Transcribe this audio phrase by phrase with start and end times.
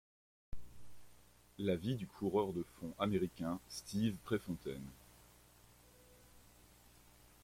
[1.59, 4.89] La vie du coureur de fond américain Steve Prefontaine.